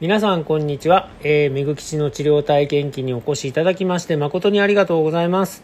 [0.00, 5.62] 皆さんこんにちは、えー、めぐきちの治療体験記にお越しいただきまして誠にありがとうございます、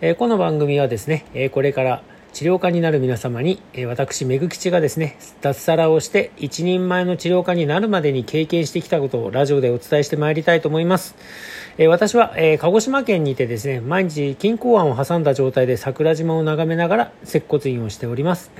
[0.00, 11.16] えー、この番組はですね、えー、これから治療家になる皆様に、え私、めぐきちがですね、脱サラをして一人前の治療家になるまでに経験してきたことをラジオでお伝えしてまいりたいと思います。
[11.82, 18.50] え私は、え鹿児島県にてですね、毎日金港湾を挟んだ状態で桜島を眺めながら接骨院をしております。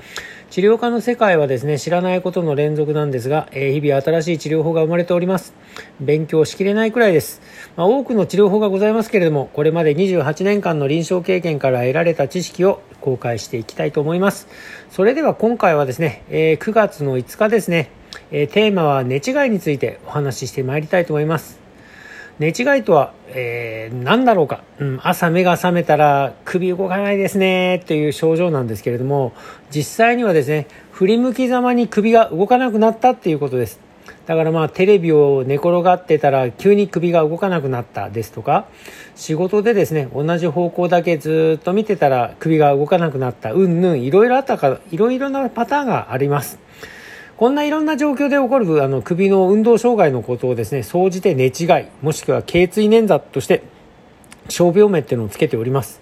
[0.49, 5.53] 治療科の世界はですね、知らないことの連続なんですが、え日々新しい治療法が生まれております。
[5.99, 7.43] 勉強しきれないくらいです。
[7.77, 14.47] まあ、多くの治療法がございますけれども、これまで28年間の臨床経験から得られた知識を公開していきたいと思います。
[14.89, 17.91] それでは今回はですね、え9月の5日ですね、
[18.31, 21.60] えテーマは寝違いについてお話ししてまいりたいと思います。
[22.41, 29.33] 寝違いとは、えー、何だろうか、うん、朝目が覚めたら首動かないですねという症状なんですけれども
[29.69, 33.79] 実際にはですね振り向きざまに首が動かなくなったっていうことです。
[34.25, 38.65] だからまあテレビを寝転がってたら急に首が動かなくなったですとか
[39.15, 43.53] 仕事でですね同じ方向だけずっと見てたら首が動かなくなった。
[43.53, 46.57] うんぬんいろいろあったかいろいろなパターンがあります。
[47.41, 53.63] こんないろんな状況で起こるあの首の運動障害のことをですね、総じて寝違い、もしくは頸椎捻挫として、
[54.47, 56.01] 傷病名っていうのをつけております。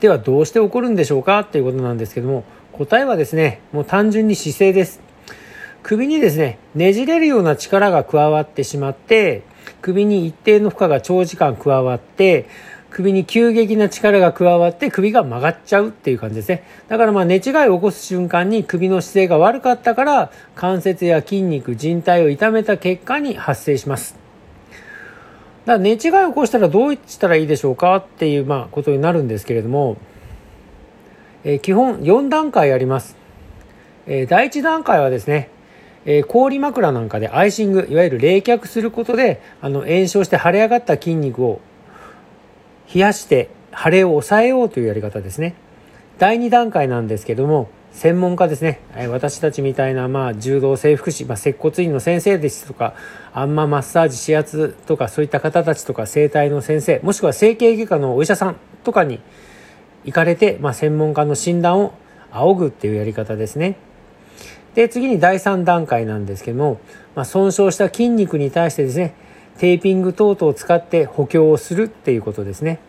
[0.00, 1.40] ではどうして起こるんでしょうか？
[1.40, 5.02] っていうことなんですけども、答えはですね、もう単純に姿勢です。
[5.82, 9.42] 首にですね、ねじれるような力が加わってしまって、
[9.82, 12.46] 首に一定の負荷が長時間加わって、
[12.98, 16.64] 首に急激な力が加わって首が曲がっちゃうっていう感じですね。
[16.88, 24.16] だからまあ寝違いを起こす瞬間に首の姿勢が悪かったから関節や筋肉、靭帯を痛めた結果に発生します。
[25.64, 29.96] だから寝違いを起こしたらどうしたらいいでしょうかっていうまあことになるんですけれども、
[31.44, 33.16] えー、基本4段階あります。
[34.08, 35.50] えー、第1段階はですね、
[36.04, 41.60] え、氷枕なんかでアイシング、いわゆる冷却することで、あの炎症して腫れ上がった筋肉を
[42.92, 45.54] 冷やして腫れを抑えようというやり方ですね。
[46.18, 52.94] 第2段階なんですけども、専門家ですね、私たちみたいな、まあ、柔道整復師、まあ、接骨院の先生ですとか、
[53.32, 59.20] あんまマッサージ、指圧とか、そういった方たちとか、整体の先生、もしくは整形外科のお医者さんとかに
[60.04, 61.92] 行かれて、まあ、専門家の診断を
[62.30, 63.76] 仰ぐっていうやり方ですね。
[64.74, 66.80] で、次に第3段階なんですけども、
[67.14, 69.14] まあ、損傷した筋肉に対してですね、
[69.58, 72.80] テーピング等々を使って補強をするっていうことですね。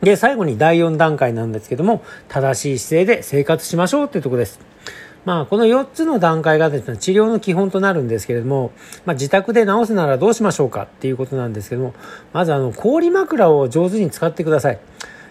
[0.00, 4.60] で、最後に第4段階なんですけども、正しい姿勢で生活しましょうっていうところです。
[5.24, 8.70] まあ、この4つの段階がですね、治療の基本となるんですけれども、
[9.04, 11.94] まあ、自宅で治すならどうしましょうかっていうことなんですけども、
[12.32, 14.78] まずあの、氷枕を上手に使ってください。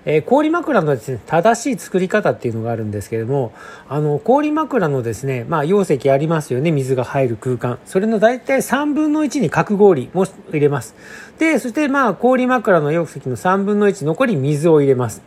[0.09, 3.51] えー、氷枕のですね、正しい作り方っていうのがあるんですけれども、
[3.89, 7.77] あの、氷枕のですね、まあ、容積ありますよね、水が入る空間。
[7.85, 10.95] それの大体3分の1に角氷も入れます。
[11.39, 15.21] で、そしてまあ、氷枕の容積の3分の1、残り水を入れます。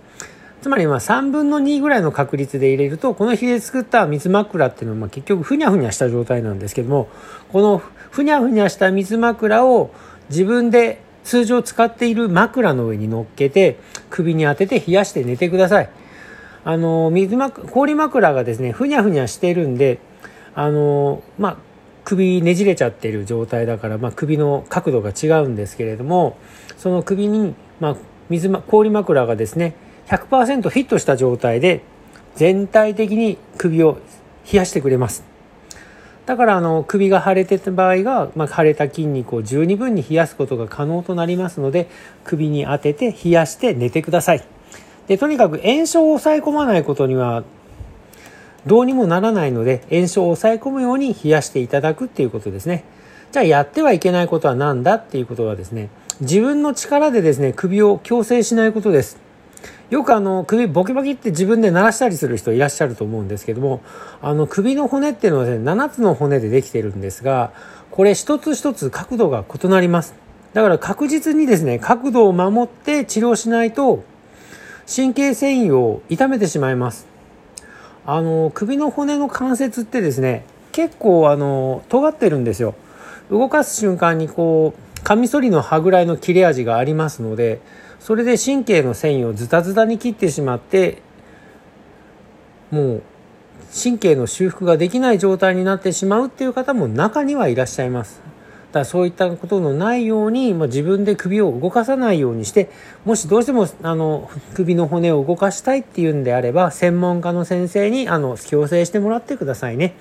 [0.63, 7.09] つまりまあ3分の2ぐらいの確率で入れると、この日で作った水枕っていうのはまあ結局ふにゃふにゃした状態なんですけども、
[7.53, 9.91] このふにゃふにゃした水枕を
[10.31, 15.91] 自分で通常使っている枕の上に乗っけて首に当てて冷やして寝てください。
[16.65, 19.99] あの水枕氷枕がですねふにゃふにゃしてるんで
[20.55, 21.57] あのまあ
[22.05, 26.37] 首ねじれちゃってる状態だから、まあ、首の角度が違うんですけれども
[26.77, 27.97] その首に、まあ、
[28.29, 29.75] 水氷枕がですね
[30.09, 31.83] 100%フィットした状態で
[32.35, 33.99] 全体的に首を
[34.51, 35.25] 冷やしてくれます。
[36.31, 41.89] だからあの首が腫れてた場合が、まあ、腫れた筋肉を十二分に冷やすことが可能となりますので
[42.23, 44.45] 首に当てて冷やして寝てください。
[45.09, 47.43] でとにかく炎症を抑え込まないことには
[48.65, 52.85] どうにもならないので炎症を抑え込むように冷やしていただくっていうことですね。
[53.33, 55.89] じゃあやってはいけないことは何だっていうことはですね
[56.21, 59.19] 自分の力でですね首を矯正しないことです。
[59.91, 63.83] よくあの首ボキボキって自分で鳴らしたりする人いらっしゃると思うんですけども
[64.23, 67.53] あの首の骨っていうのはね7つの骨でできてるんですが
[67.91, 70.15] これ一つ一つ角度が異なります。
[70.53, 74.05] だから確実にですね角度を守って治療しないと
[74.93, 77.07] 神経繊維を痛めてしまいます。
[78.07, 82.75] あの首の骨の関節ってですね結構あの尖ってるんですよ。
[83.31, 87.61] 動かす瞬間にこうカミソリの刃ぐらいの切れ味がありますので
[87.99, 91.03] それで神経の繊維をズタズタに切ってしまって
[92.71, 93.03] もう
[93.75, 98.21] 神経の修復ができない状態になってしまうっていう方も中にはいらっしゃいます。
[98.69, 102.71] だからそういったことのないように、まあ、自分で首を動かさないようにして
[103.05, 109.97] もしどうしてもあの首の骨を動かしたいっていうんであれば専門家の先生にあの矯正してもらってくださいね、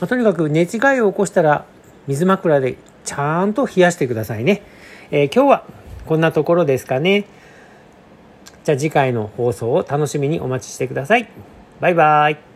[0.00, 1.66] まあ、とにかく寝違いを起こしたら
[2.06, 4.62] 水枕でちゃんと冷やしてくださいね。
[5.10, 5.64] えー、今日は
[6.04, 7.24] こんなところですかね。
[8.64, 11.28] じゃあ次回の放送を楽しみにお待ちしてください。
[11.80, 12.55] バイバイ。